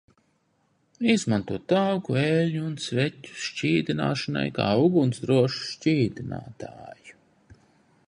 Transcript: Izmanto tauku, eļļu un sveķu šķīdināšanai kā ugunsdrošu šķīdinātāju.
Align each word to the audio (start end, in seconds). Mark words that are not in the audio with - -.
Izmanto 1.15 1.59
tauku, 1.73 2.17
eļļu 2.23 2.63
un 2.69 2.73
sveķu 2.87 3.37
šķīdināšanai 3.43 4.49
kā 4.59 4.73
ugunsdrošu 4.89 5.63
šķīdinātāju. 5.71 7.19